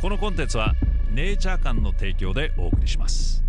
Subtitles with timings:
[0.00, 0.74] このコンテンツは
[1.10, 3.42] ネイチャー館の提供でお送りします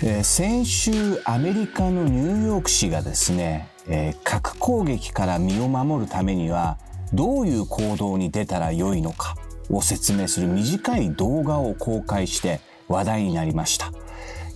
[0.00, 0.92] えー、先週
[1.24, 6.78] アメリカのニューヨーク市がですね、えー、核攻撃から身を守るためには
[7.12, 9.34] どういう行動に出たらよいのか
[9.70, 13.92] を説明する短い動画を公開して話題になりました。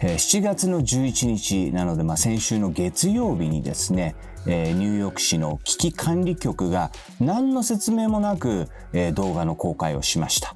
[0.00, 4.14] えー、7月の11日なので、まあ、先週の月曜日にですね、
[4.46, 6.90] え、ニューヨーク市の危機管理局が
[7.20, 10.54] 何の説明もなく、え、動画の公開をしました。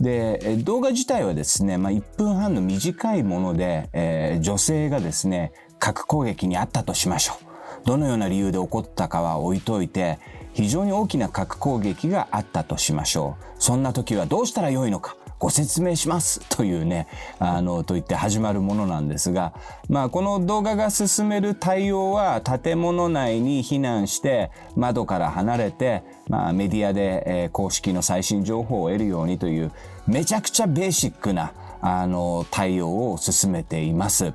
[0.00, 7.52] で、動画自体はですね、まあ、1分半の短いもので、えー、女性がですね、核攻撃にあったとしましょう。
[7.84, 10.18] どのような理由で起こったかは置いといて、
[10.52, 13.44] 非常に大きな核攻撃があったとしましょう。
[13.58, 15.16] そんな時はどうしたらよいのか。
[15.42, 17.08] ご説明しますというね、
[17.40, 19.52] あの、と言って始まるものなんですが、
[19.88, 29.72] まあ、この動画が進める対応は建物内に避難して窓から離れて、まあ、メディアで、えー、公式の最新情報を得るようにという
[30.06, 34.34] めちゃくちゃベーシックなあの対応を進めています。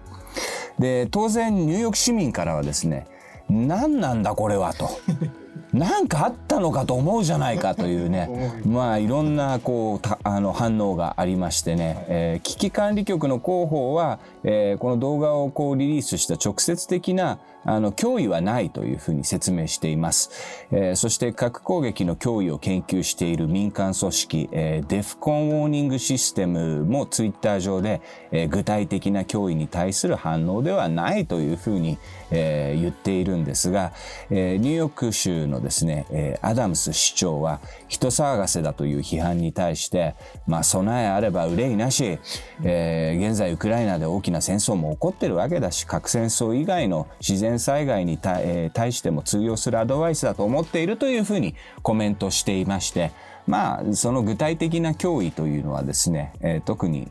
[0.77, 3.07] で、当然ニューヨーク市民からはですね、
[3.49, 4.89] 何なんだこれはと。
[5.77, 8.61] 何かあったのかと思うじゃないかというね。
[8.65, 20.31] まあいろんなこうあの反応がありましてね、えー、危機管理局の広報は、えー、この動画をこうリリースした直接的なあの脅威はないというふうに説明しています、
[20.71, 31.97] えー、そして核攻撃の脅威を研究している民間組織、えー、デフコンウォーニングシステムもツイッター上で、えー、具体的な脅威に対する反応ではないというふうに、
[32.31, 33.91] えー、言っているんですが、
[34.29, 40.15] えー、ニューヨーク州のですですね、え、アダムス市長は人騒がせだという批判に対して、
[40.47, 42.19] まあ、備えあれば憂いなし、
[42.63, 53.11] えー、現在ウクライナで大きな戦争も起こってるわけだし、核戦争以外の自然災害に対,、えー、対しても通用するアドバイスだと思っているというふうにコメントしていまして、
[53.47, 57.09] まあ、その具体的な脅威というのはですね、えー、特に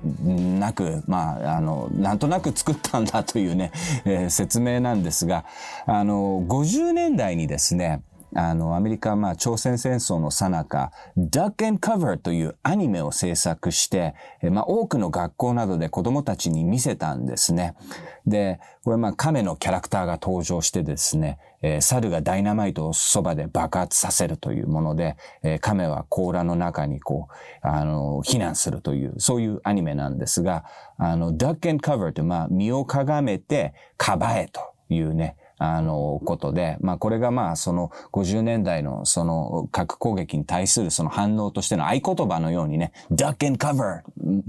[0.61, 3.73] なく、まあ、あの、なんとなく作ったんだというね、
[4.05, 5.47] えー、説明なんですが、
[5.87, 8.03] あの、50年代にですね、
[8.37, 17.75] あの、アメリカまあ朝鮮戦争の最中、Duck and Cover というアニメを制作して、えまあ多くの学校などで子供たちに見せたんですね。
[18.27, 30.65] で、これまあ亀のキャラクターが登場してですね、えー、猿がダイナマイトをそばで爆発させるというもので、えー、亀は甲羅の中にこう、あの、避難するという、そういうアニメなんですが、
[30.99, 34.61] あの、Duck and Cover ってまあ身をかがめて、かばえと
[34.91, 44.03] いうね、あの、ことで、まあこれがまあその50年代のその核攻撃に対するその反応としての合言葉のようにね、duck and cover!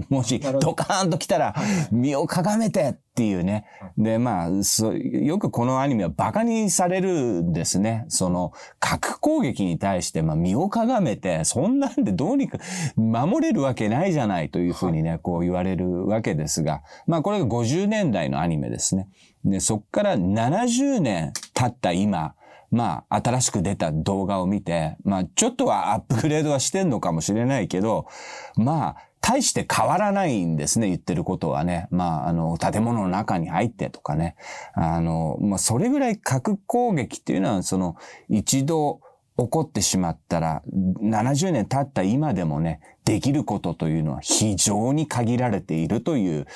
[0.09, 1.55] もしドカーンと来たら
[1.91, 3.65] 身をかがめてっていうね。
[3.97, 8.05] で、まあ、よくこのアニメは馬鹿にされるんですね。
[8.09, 12.59] その核攻撃に対してまあ身をかがめて、そんなんでどうにか
[12.95, 19.07] 守れるわけないじゃないというふうにね、こう言われるわけですが、まあこれが50年代のアニメですね。
[19.49, 22.35] で、そっから70年経った今、
[22.69, 28.07] まあ、新しく出た動画を見て、まあ、ちょっとはアップグレードはしてんのかもしれないけど、
[28.55, 31.87] まあ、大して変わらないんですね、言ってることはね。
[31.91, 34.35] まあ、あの、建物の中に入ってとかね。
[34.73, 37.95] あの、まあ、それぐらい核攻撃っていうのは、その、
[38.29, 39.01] 一度
[39.37, 46.47] 起こってしまったら、70年経った今でもね、できることというのは非常に限られているという、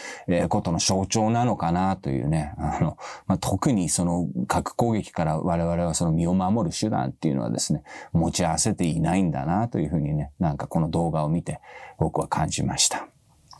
[0.49, 2.97] ことの象徴なのかなというね、あの、
[3.27, 7.83] まあ、特にその核攻撃から我々はその身を守る手段っていうのはですね、
[8.13, 11.59] 持ち合わせていないんだなというふうにね、なんかこの動画を見て
[11.99, 13.07] 僕は感じました。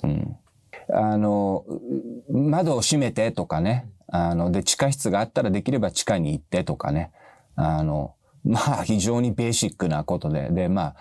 [0.03, 0.35] うん。
[0.91, 1.63] あの、
[2.29, 7.11] 窓を閉めてとかね、あの、で、地下室があったらできれば地下に行ってとかね、
[7.55, 8.15] あの、
[8.46, 10.96] まあ非常にベーシックなことで、で、まあ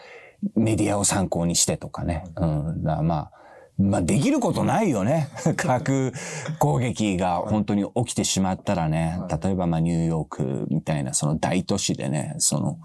[0.55, 2.25] メディアを参考にしてとかね。
[2.37, 2.83] うん。
[2.83, 3.31] だまあ、
[3.79, 5.29] まあできることないよね。
[5.57, 6.13] 核
[6.59, 9.19] 攻撃が本当に起きてしまったらね。
[9.43, 12.79] 例えばまあニューヨークみたいなその大都市でね、その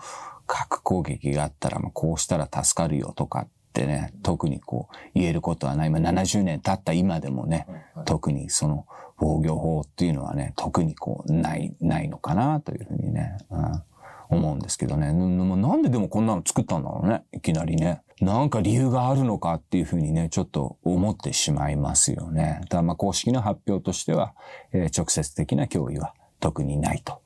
[0.48, 5.90] 核攻撃があったらまあこうしたら助かるよとかってね、特にこう言えることはない。
[5.90, 7.68] まあ70年経った今でもね、
[8.06, 8.86] 特にその
[9.18, 13.38] 防御法っていうのはね、特にこうない、ないのかなというふうにね。
[13.50, 13.84] うん
[14.30, 15.12] 思うんですけどね。
[15.14, 17.24] なんででもこんなの作ったんだろうね。
[17.32, 18.02] いきなりね。
[18.22, 22.62] なんか理由があるのかっていうふうにね、ちょっと思ってしまいますよね。
[22.70, 24.34] ただまあ公式の発表としては、
[24.72, 27.22] えー、直接的な脅威は特にないと。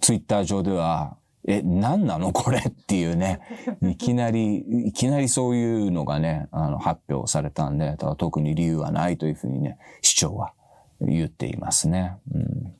[0.00, 1.16] ツイッター上では、
[1.46, 3.40] え、何なのこれっていうね。
[3.82, 10.52] いきなり、いきなりそういうのがね、あの、発表されたんで、特に理由はないというふうにね、市長は
[11.00, 12.16] 言っていますね。
[12.32, 12.74] うん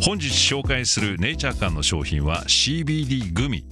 [0.00, 3.64] 本日紹介するネイチャー館の商品は CBD グミ。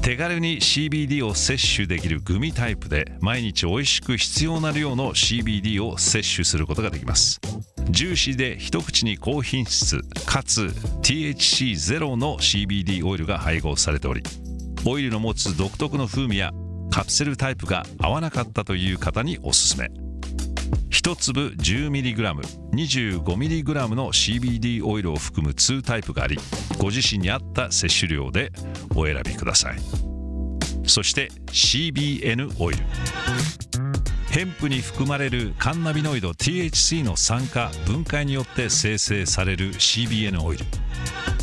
[0.00, 7.38] 手軽に CBD を摂取できるグミタイプで毎日美味しく必要な量の CBD を摂取することができます。
[7.90, 10.72] ジューシーで一口に高品質かつ
[11.02, 14.22] THC ゼロの CBD オイルが配合されており
[14.86, 16.52] オイルの持つ独特の風味や
[16.90, 19.90] カプセルタイプが合わなかったという方におすすめ。
[20.90, 22.40] 1粒 10mg、
[22.72, 26.38] 25mg の CBD オイルを含む2タイプがあり
[26.78, 28.52] ご自身に合った摂取量で
[28.94, 29.76] お選びください。
[30.86, 32.84] そして CBN オイル。
[34.30, 40.64] ヘンプに含まれるカンナビノイド THC の酸化分解によって生成される CBN オイル。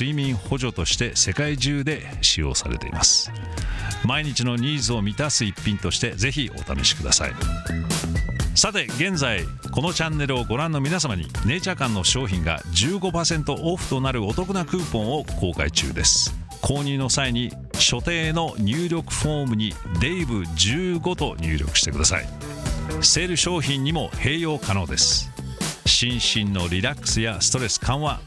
[0.00, 3.30] 睡眠補助として世界中で使用されています。
[4.02, 7.32] 毎日のニーズを満たす一品としてぜひお試しください。
[8.54, 16.34] さて現在このチャンネルをご覧の皆様にネイチャー館の商品が15%オフとなるお得なクーポンを公開中です。
[16.62, 22.26] 購入の際に所定の入力フォームにデイブ15と入力してください。
[23.02, 25.30] セール商品にも併用可能です。
[25.84, 28.20] 心身のリラックスやストレス緩和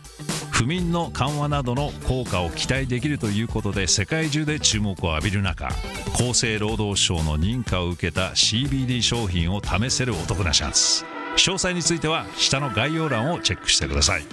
[0.54, 5.68] 不眠の緩和などの効果を期待できるということで世界中で注目を浴びる中
[6.14, 11.06] 厚生労働省の認可を受けた CBD 商品を試せるお得なチャンス
[11.36, 14.24] 詳細については下の概要欄をチェックしてください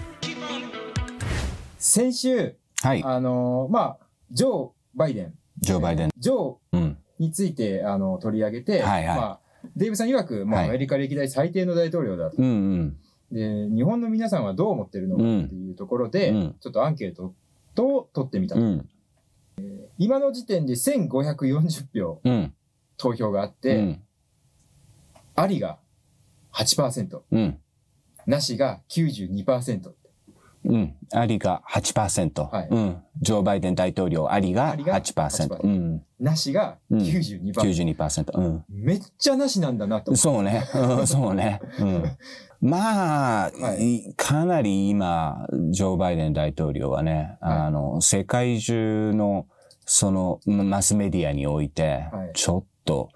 [1.78, 3.02] 先週、はい。
[3.02, 6.10] あのーまあ、ジョー・バイデン、ジョー・バイデン。
[6.18, 6.98] ジョーうん。
[7.18, 9.40] について、あの、取り上げて、はいはいまあ、
[9.76, 12.36] デイブさん曰く、まあ、はいアメリカ歴代最低の大統領だと。
[12.36, 12.96] うんうん。
[13.30, 17.34] で、日本の皆さんはどう思ってるのかっていうところで、うんちょっとアンケート
[17.74, 18.60] と取ってみたと。
[18.60, 18.88] うん。
[19.98, 22.54] 今の時点で1540票うん。
[22.96, 24.02] 投票があっうて、ん。
[25.36, 25.78] ありが
[26.52, 27.58] 8%、うん。
[28.26, 29.92] なしが92%。
[30.64, 30.94] うん。
[31.12, 32.48] ありが8%。
[32.48, 33.02] はいうん。
[33.20, 35.48] ジョー・バイデン大統領、ありがありが8%。
[35.48, 36.02] 8%うん。
[36.18, 37.52] なしがうん92%。
[37.52, 38.38] 92%。
[38.38, 38.64] うん。
[38.68, 40.14] めっちゃなしなんだなと。
[40.16, 40.64] そうね。
[40.74, 41.60] うん、そうね。
[41.78, 42.04] うん。
[42.60, 49.46] まあ、はいかなり今、ジョー・バイデン大統領はね、はいあの、世界中の、
[49.86, 53.10] その、マスメディアにおいてはい、ちょっと、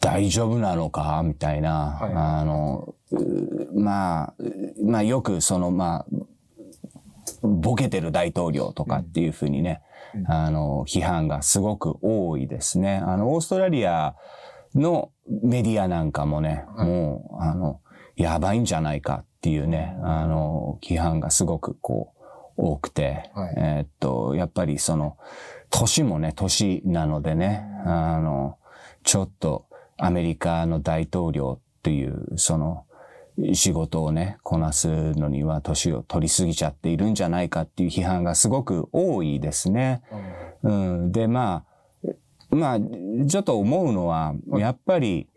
[0.00, 6.06] 大丈夫なのかみたいな、はいあの、うまあ、うまあよくその、まあ、
[7.42, 9.82] ボケてる大統領とかっていうふうにね、
[10.14, 10.30] うん。
[10.30, 13.02] あの、批判がすごく多いですね。
[13.04, 14.16] あの、オーストラリア
[14.74, 16.88] のメディアなんかもね、はい。
[16.88, 17.80] もう、あの、
[18.16, 22.18] やばいんじゃないかっていうね、あの、批判がすごくこう、
[22.60, 23.54] 多くて、はい。
[23.56, 25.16] えーっと、やっぱりその、
[25.70, 28.58] 年もね、年なのでね、あの、
[29.04, 32.84] ちょっとアメリカの大統領っていう、その、
[33.54, 40.02] 仕事をね、こなすのには年を取りすぎちゃっているんじゃないかっていう批判がすごく多いですね。
[40.62, 41.12] うん。
[41.12, 41.64] で、ま
[42.50, 42.78] あ、まあ、
[43.26, 45.28] ちょっと思うのは、はいやっぱり、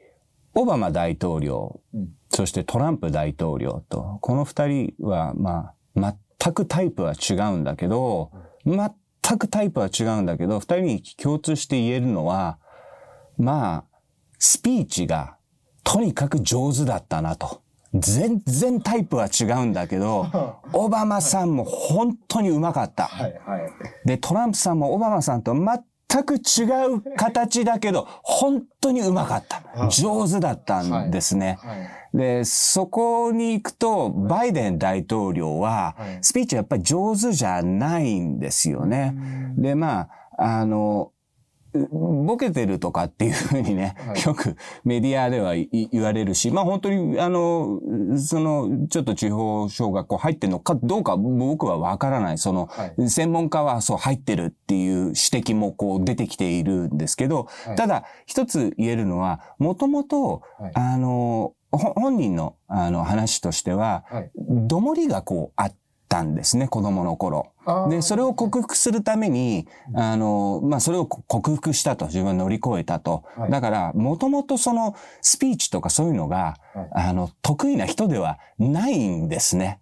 [0.54, 8.32] オバマ大統領、うんそしてトランプ大統領と、この二人は、まあ、全くタイプは違うんだけど、
[8.66, 12.58] 全くタイプは違うんだけど、二人に共通して言えるのは、
[13.38, 14.00] まあ、
[14.40, 15.36] スピーチが
[15.84, 17.61] とにかく上手だったなと。
[18.02, 20.28] 全然タイプは違うんだけど、
[20.74, 23.06] オバマさんも本当にうまかった。
[23.06, 23.72] はい、はい。
[24.06, 29.88] で、トランプさんもオバマさんと全く違う形だけど、本当にうまかった。
[29.90, 31.58] 上手だったんですね。
[31.62, 32.18] はい。
[32.18, 39.16] で、そこに行くと、バイデン大統領ははい、スピーチやっぱり上手じゃないんですよね。
[39.56, 41.21] で、まあ、あの、う
[41.74, 47.80] ボケてるとかっていうふうにね、はいよくメディアではい言われるし、まあ本当に、あの、
[48.18, 52.38] その、ちょっと地方小学校入ってるのかどうか僕はわからない。
[52.38, 53.10] その、はい。
[53.10, 64.32] 専門家はそう入ってるっていう指摘もこう出てきているんですけど、はいただ一つ言えるのは、もともと、はいあの、ほ本人のあの話としては、はい。
[64.36, 65.76] どもりがこうあっ
[66.12, 67.54] たんですね、子供の頃。
[67.90, 69.66] で、それを克服するために、
[69.96, 73.24] あの、まあ、それを克服したと、自分は乗り越えたと。
[73.38, 79.80] はいだから、もともとそのスピーチとかそういうのが、はいあの、得意な人ではないんですね。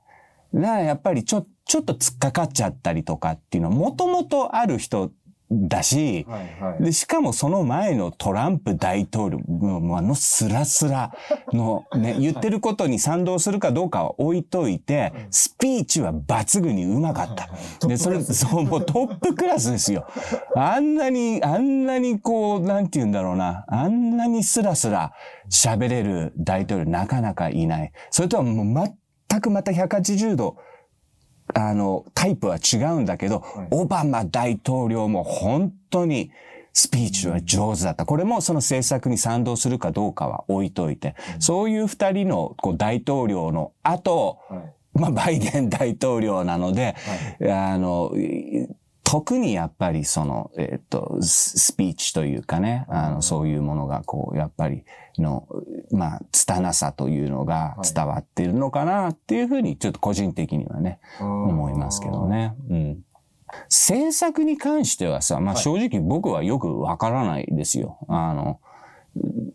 [0.54, 5.12] だからやっぱりちょ、ちょっと突っかかっちゃったりとかっていうのは、もともとある人
[5.52, 6.84] だし、はいはい。
[6.84, 11.12] で、しかもその前のトランプ大統領のあのスラスラ
[11.52, 17.88] のね、 言ってることに賛同するかどうかは置いといて、スピーチは抜群にうまかった。
[17.88, 20.06] で、それ、そう、もうトップクラスですよ。
[20.56, 25.14] あんなに、あんなにこう、なんて言うんだろうな、あんなにスラスラ
[25.50, 27.92] 喋れる大統領なかなかいない。
[28.12, 28.96] それとはもう
[29.30, 30.58] 全くまた180度、
[31.54, 36.32] あの、タイプは違うんだけど、はいオバマ大統領も本当に
[36.74, 38.06] スピーチは上手だった。
[38.06, 44.74] これもその政策に賛同するかどうかは置いといて、そういう二人のこう大統領の後、はい。
[44.94, 46.96] まあ、バイデン大統領なので、
[47.42, 48.68] あの、い
[49.10, 54.84] 特にやっぱりその、えっ、と、ススピーチというかね、あの、そういうものがこう、やっぱり
[55.18, 55.48] の、
[55.92, 62.28] まあ、拙さというのが伝わっているのかなっていうふうに、ちょっと個人的にはね、思いますけど。
[62.28, 62.54] ね。
[62.70, 63.04] うん。
[63.64, 67.98] 政策に関してはさ、まあはい正直僕はよくわからないですよ。
[68.08, 68.60] あの、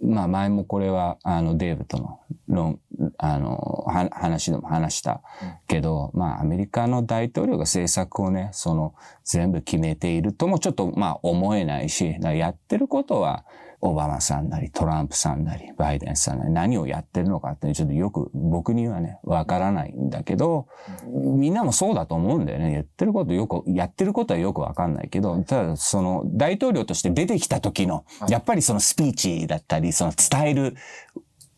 [0.03, 2.81] まあ前もこれは、あの、デーブとの論、
[3.19, 5.23] あの、は話でも話した
[5.67, 8.95] けど、まあアメリカの大統領が政策をね、その、
[9.25, 13.45] 全部決めているともちょっとまあ思えないし、やってることは、
[13.87, 20.69] オバマさんなり、トランプさんなり、バイデンさんなり、何をやってるのかって、ちょっとよく僕にはね、わからないんだけど、
[21.07, 22.73] みんなもそうだと思うんだよね。
[22.73, 30.75] やってることよく、やってることはよくわかんないけど、ただその大統領として出てきた時の、はいやっぱりそのスピーチだったり、その伝える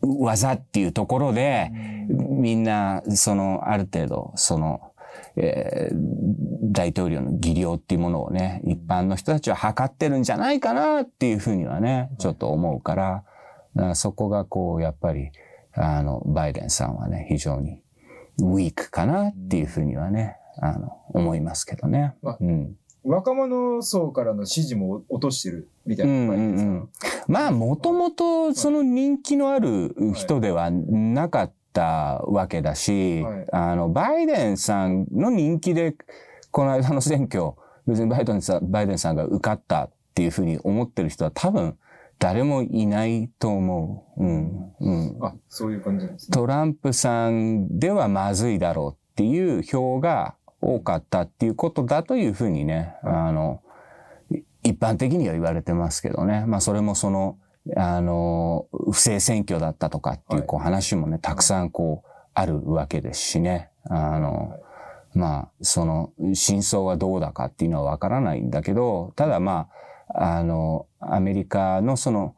[0.01, 1.71] 技っていうところで、
[2.09, 4.86] みんな、その、ある程度、その、
[5.35, 13.23] えー大統領の技量っていうものをね、一般の人たちは測ってるんじゃないかなっていうふうにはね、ちょっと思うから、
[13.75, 15.31] だからそこがこう、やっぱり、
[15.73, 17.81] あの、バイデンさんはね、非常に
[18.39, 22.15] ウィークかなっていうふうにはね、あの、思いますけどね。
[22.21, 22.75] まあうん。
[23.03, 26.89] 若者層からの支持も落としてるみたいなうんうん
[27.29, 35.95] まあ、もともとその人気のある人ではなかったわけだし、はいあの、バイデンさんの人気で、
[36.49, 37.53] この間の選挙、
[37.85, 41.77] 別にバイデンさん、バイデンさんが受かったっていうふうに思ってる人は多分
[42.17, 44.23] 誰もいないと思う。
[44.23, 44.73] うん。
[44.79, 45.17] うん。
[45.21, 46.33] あ、そういう感じですね。
[46.33, 53.61] トランプさんではまずいだろうっていう票が多かったっていうことだというふうにね、あの、
[54.31, 56.45] い一般的には言われてますけどね。
[56.47, 57.37] まあそれもその、
[57.75, 63.69] あの、不正選挙だったとかっていうはいこう話もね、たくさんこうあるわけですしね。
[63.89, 64.59] あの、はい
[65.17, 69.67] まあ、その、真相はどうだかっていうのはわからないんだけど、ただま
[70.09, 72.35] あ、あの、アメリカのその、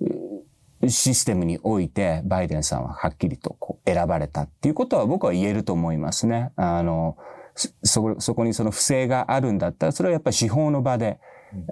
[0.00, 6.52] うシステムにおいて、バイデンさんははっきりとこう選ばれたっていうことは僕は言えると思いますね。
[6.56, 7.18] あの、
[7.54, 11.18] そそこ、そこにその不正があるんだったら、それはやっぱり司法の場で、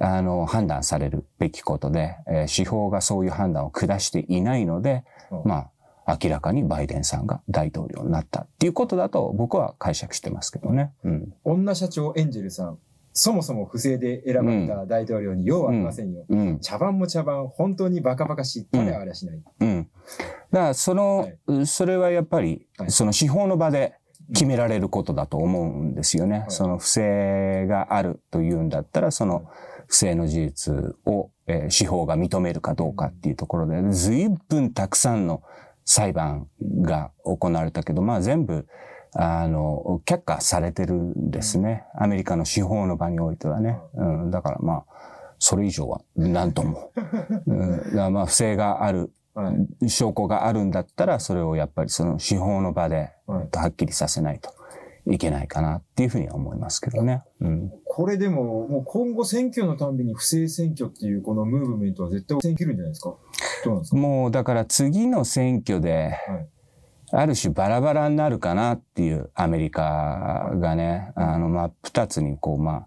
[0.01, 5.69] あの、判断されるべきことで、えー司法がそういう判断を下していないので、うんま
[6.07, 10.93] あ、明らかにバイデンさんが大統領になったっていうことだと僕は解釈してますけどね。
[11.05, 11.35] うん。
[11.45, 12.79] 女社長エンジェルさん、
[13.13, 16.25] そもそも不正で選ばれた大統領に用はありませんよ。
[16.29, 16.61] うん。
[16.61, 18.65] 茶番も茶番、本当にバカバカしい。
[18.67, 19.43] 種はありゃしない。
[19.61, 19.89] うん。
[20.53, 21.29] だから、その、
[21.67, 23.95] それはやっぱり、はいその司法の場で
[24.33, 26.47] 決められることだと思うんですよね。
[26.49, 29.51] いその不正があるというんだったら、そはいの
[29.89, 30.75] 不正の事実
[31.07, 35.43] を、えー司法が認めるかどうかっていうところで、随分たくさんの
[35.85, 36.47] 裁判
[36.83, 38.67] が行われたけど、まあ全部、
[39.15, 41.85] あの、却下されてるんですね。
[41.95, 43.81] アメリカの司法の場においてはね。
[43.95, 44.85] うん、だからまあ、
[45.39, 46.93] それ以上は何とも。
[47.47, 49.53] うん、だまあ不正があるは
[49.83, 49.89] い。
[49.89, 54.51] 証拠があるんだったら、それをやっぱりその司法の場で、はいはっきりさせないと
[55.11, 57.23] いけないかなっていうふうには思いますけどね。
[57.41, 57.73] うん。
[57.87, 63.15] これでも、もう今後選挙のたんびに不正選挙っていうこのムーブメントは絶対起きるんじゃないですか？
[63.65, 63.97] どうなんですか？
[63.97, 66.49] もうだから次の選挙で、はい
[67.11, 72.87] ある種バラバラになるかなっていうアメリカがね、あの、まあ、二つにこう、ま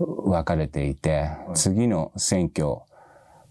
[0.00, 2.78] あ、分かれていて、い次の選挙、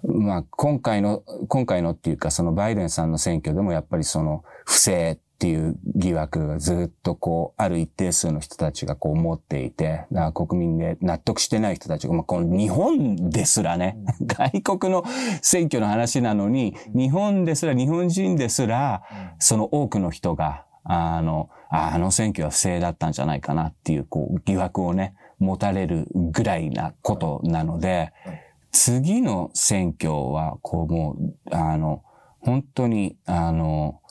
[0.01, 15.03] まあ、今回の、今回のっていうか、そのバイデンさんの選挙でもやっぱりその不正っていう疑惑がずっとこう、ある一定数の人たちがこう持っていて、だから国民で納得してない人たちが、まあ、この日本ですらね、外国の
[15.43, 19.03] 選挙の話なのに、日本ですら、日本人ですら、
[19.37, 32.01] その多くの人が、あの、ああの選挙は不正だったんじゃないかなっていう、こう、疑惑をね、持たれるぐらいなことなのではい、次の選挙は、こう、もう、あの、
[32.39, 34.01] 本当に、あの、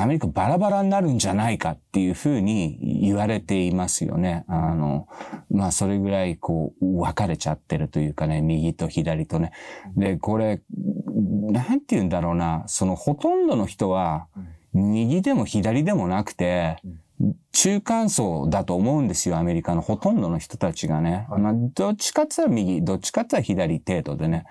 [0.00, 4.44] アメリカバラバラになるんじゃないかっていうふうに言われていますよね。
[4.48, 5.08] あの、
[5.50, 9.52] まあ、それぐらいこう、分かれちゃってるというかね、右と左とね。
[9.96, 10.62] で、これ、
[11.50, 14.26] なんて言うんだろうな、そのほとんどの人は、
[14.72, 16.76] 右でも左でもなくて、
[17.52, 21.26] 中間層だと思うんですよ、アメリカのほとんどの人たちがね。
[21.28, 24.44] まあ、どっちかって言ったら右、どっちかって言ったら左程度でね。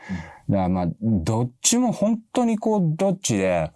[0.49, 3.71] だからまあ、どっちも本当にこう、どっちで、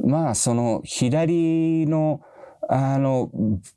[0.00, 2.20] まあ、その、左の、
[2.68, 3.30] あの、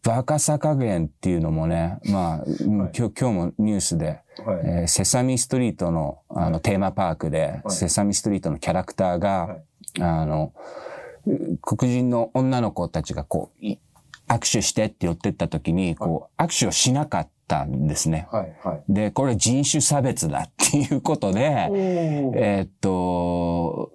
[0.04, 4.62] バカさ加減っていうのもね、まあ、今日、今日もニュースで、はい。
[4.64, 10.54] えーセサミストリートの、あの、テーマパークで、はいセサミストリートのキャラクターが、はいあの、
[11.26, 13.80] う黒人の女の子たちがこう、い
[14.28, 18.28] 握手してって寄ってった時に、こう、握手をしなかったんですね。
[18.32, 18.56] はい。
[18.64, 18.84] はい。
[18.88, 21.70] で、これ人種差別だっていうことで、
[22.36, 23.92] えーっと、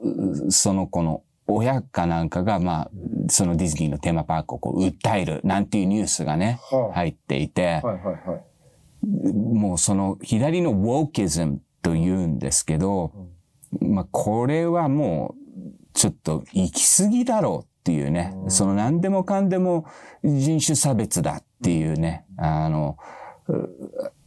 [0.50, 2.91] その子の親かなんかが、まあ、
[3.29, 7.99] そのディズニーのテーマパークをこう訴えるなんていうニュースがね、はあ入っていて、はい。
[7.99, 8.29] はい。
[8.29, 9.33] はい。
[9.33, 13.13] もうその左のウォーキズムと言うんですけど、
[13.81, 15.45] まあこれはもう
[15.93, 19.87] ちょっと行き過ぎだろうっていうね、うんその何でもかんでも
[20.23, 22.97] 人種差別だっていうね、あの、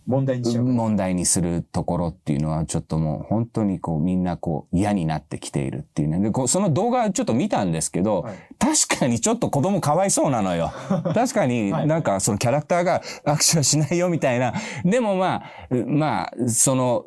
[0.07, 0.63] 問題にしちゃう。
[0.63, 6.19] 問題にするところっていうのはちょっともう本当にこうみんなこう嫌になってきているっていうね。
[6.19, 10.71] で、こうその動画ちょっと見たんですけど、はい確かにちょっと子供かわいそうなのよ。
[11.13, 14.53] 確かにはいなんかそのキャラクターが握手はしないよみたいな。
[14.83, 17.05] でもまあ、まあ、その、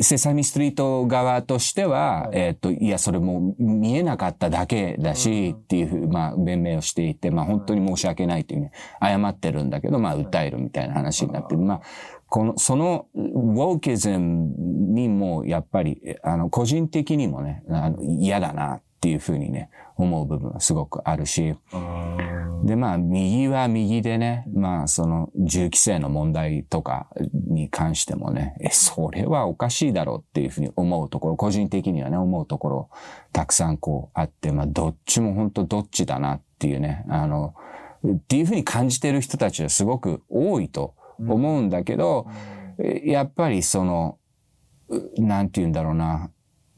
[0.00, 2.38] セサミストリート側としては、はい。
[2.38, 11.60] えっ、と、いや、それもう見えなかっただけだし、っていうふう、まあ、弁明をしていて、まあ、本当に申し訳ないというね、謝ってるんだけど、まあ、訴えるみたいな話になってる。
[11.60, 11.80] まあ、
[12.28, 21.54] この、その、ウォーキズムにも、やっぱり、あの、個人的にもね、あの嫌だなっていうふうにね、思う部分はすごくあるし、
[22.64, 32.90] で、まあ、右は右でね、まあ、その、銃規制の問題とかに関してもね、え、それはおかしいだろうっていうふうに思うところ、個人的にはね、思うところ、
[33.32, 37.54] たくさんこうあって、まあ、どっちも本当どっちだなっていうね、あの、
[38.06, 42.26] っていうふうに感じてる人たちはすごく多いと思うんだけど、
[42.78, 44.18] えやっぱりその、
[44.90, 46.30] うなんて言うんだろうな、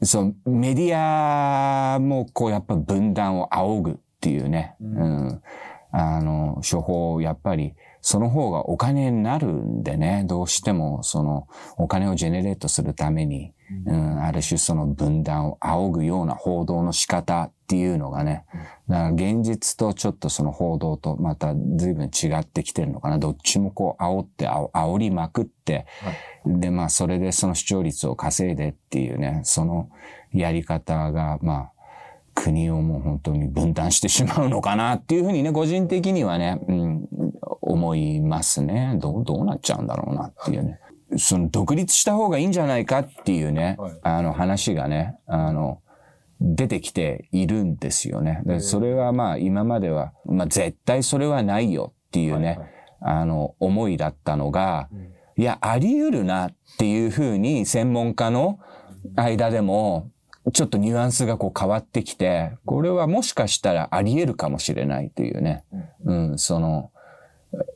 [0.05, 5.41] そのメディアもこうやっぱ分断を仰ぐっていうね、ううん、
[5.91, 13.52] あの、処方をやっぱりその方がお金になるんでね、どうしてもそのお金をジェネレートするために、
[13.85, 18.45] うん、ある種その分断を仰ぐような報道の仕方っていうのがね、
[18.87, 23.17] だから現実とちょっとその報道とまた随分違ってきてるのかな。
[23.17, 25.85] どっちもこう煽って、あお煽りまくって、
[26.45, 29.89] でまあそれでその視聴率を稼いでっていうね、その
[30.33, 31.71] やり方がまあ
[32.35, 37.07] 国をもう本当に分断してしまうのかなっていうふうにね、個人的にはね、うん、
[37.61, 38.97] 思いますね。
[38.99, 40.79] どう、どうなっちゃうんだろうなっていうね。
[41.17, 43.99] その独立した方がいいんじゃないかっていうね、はい。
[44.03, 45.81] あの話がね、あの、
[46.39, 48.41] 出てきているんですよね。
[48.45, 52.69] でそれはまあ今までは、まあ絶対それはないよっていうね、はいはい。
[53.05, 55.13] あの思いだったのが、うん。
[55.41, 58.59] いや、あり得るなっていうふうに専門家の
[59.15, 60.11] 間でも、
[60.51, 65.63] ちょっとニュアンスがこう変わってきて、これはもしかしたらあり得るかもしれないというね、
[66.03, 66.91] うん、その、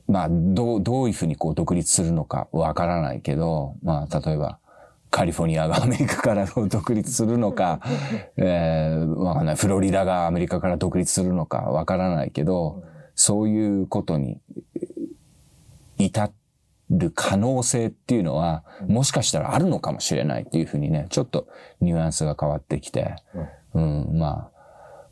[0.08, 4.60] まあ、どう、どういうふうにこう独立するのかわからないけど、まあ、例えば、
[5.10, 7.82] カリフォルニアがアメリカから独立するのか、
[8.36, 9.56] えー、わかんない。
[9.56, 12.84] フロリダがアメリカから独立するのかわからないけど、
[13.16, 14.40] そういうことに
[15.98, 16.32] 至
[16.90, 21.48] る可能性っていうのは、もしかしたらあるのかもしれないっていうふうにね、ちょっと
[21.82, 23.16] ニュアンスが変わってきて、
[23.74, 24.57] うん、まあ、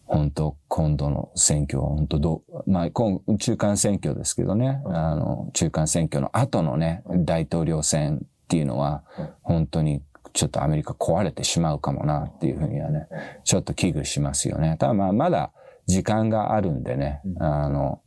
[0.05, 13.07] 本当今度の選挙は本当どう、まあ、今、中間選挙ですけどね、はいあの、中間選挙の後のね、大統領選っていうのははい、本当にちょっとアメリカ壊れてしまうかもなっていうふうにはね、
[13.43, 14.75] ちょっと危惧しますよね。
[14.79, 15.51] ただまあ、まだ
[15.87, 17.43] 時間があるんでね、うん。
[17.43, 18.01] あの、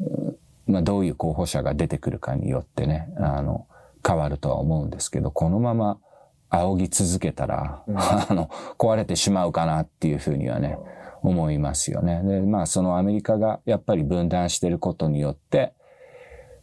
[0.00, 3.66] うんまあ、どういう候補者が出てくるかによってね、あの、
[4.06, 5.98] 変わるとは思うんですけど、このまま
[6.50, 7.96] 仰ぎ続けたら、うん。
[7.98, 10.78] あの、壊れてしまうかなっていうふうにはね、
[11.22, 12.22] 思いますよね。
[12.22, 15.74] で、まあ、そのアメリカがやっぱり分断していることによって、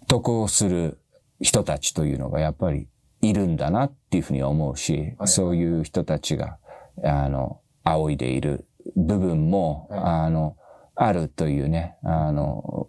[0.07, 0.99] 得をする
[1.41, 2.87] 人たちというのがやっぱり
[3.21, 6.57] いるんだなっていうふうに思うし、はいそういう人たちが、
[7.03, 8.65] あの、仰いでいる
[8.95, 10.57] 部分も、はいあの、
[10.95, 12.87] あるというね、あの、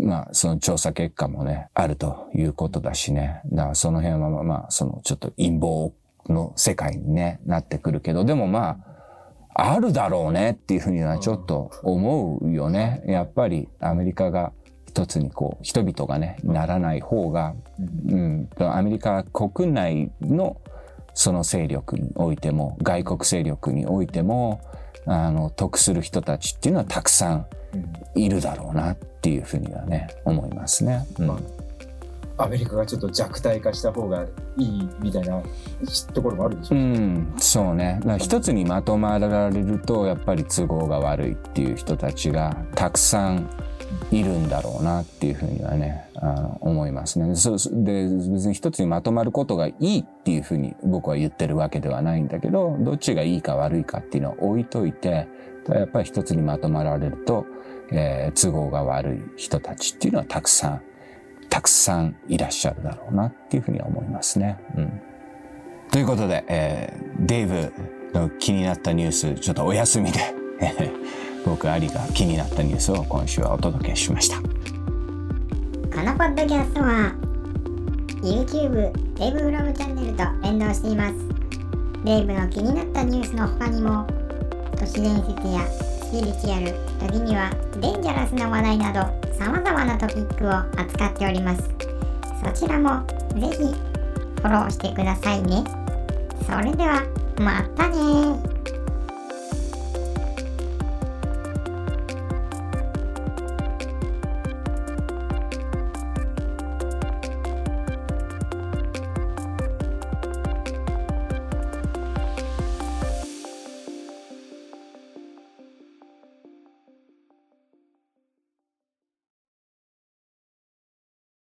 [0.00, 3.40] まあ、その調査結果もね、あるということだしね。
[3.52, 5.92] だからその辺はまあまあ、そのちょっと陰謀
[6.28, 8.93] の世界にね、なってくるけど、でもまあ、
[9.54, 13.02] あるだろうねっていうふうにはちょっと思うよね。
[13.06, 14.52] やっぱりアメリカが
[14.88, 17.54] 一つにこう人々がねならない方が、
[18.08, 20.60] うん、アメリカ国内の
[21.14, 24.60] その勢力においても外国勢力においても
[25.06, 27.46] あの得する人たちっていうのはたくさん
[28.14, 31.06] いるだろうなっていうふうにはね思いますね。
[31.18, 31.63] うん
[32.36, 34.24] アメリカがちょっと弱体化した方が
[34.56, 35.40] いいみたいな
[36.12, 38.00] ところもあるでしょうう、ん、そうね。
[38.18, 43.48] 一つにまとまられるとやっぱり都合が悪いっていう人たちがたくさん
[44.10, 47.36] いるんだろうなっていうふうにはねあの思いますね。
[47.36, 55.28] そで別に一つにまとまることがいいっていうふうに僕は言ってるわけではないんだけどどっちがいいか悪いかっていうのは置いといて
[55.68, 57.46] やっぱり一つにまとまられると、
[57.90, 60.82] えー、都合が悪い人たちっていうのはたくさん
[61.54, 64.58] たくさんいらっしゃるだろうなっていうふうには思いますね。
[64.76, 65.00] うん、
[65.88, 67.72] ということで、えー、デイブ
[68.12, 70.34] の気になったニュースちょっとお休みで
[71.46, 74.38] 僕アリが気になったニュースを今週はお届けしました。
[74.38, 74.48] こ
[76.02, 77.14] のポッドキャストは
[78.20, 81.14] YouTube デイブフロムチャンネルと連動しています。
[82.04, 84.04] デイブの気になったニュースの他にも
[84.76, 86.72] 都市伝説やスピリチュアル
[87.12, 91.70] 時にはデンジャラスな話題など様々なトピックを扱っております。
[92.44, 93.74] そちらもぜひ
[94.42, 95.64] フォローしてくださいね。
[96.46, 97.02] それでは
[97.38, 98.53] またね